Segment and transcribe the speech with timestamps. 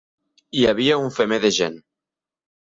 [0.59, 1.79] Hi havia un femer de gent.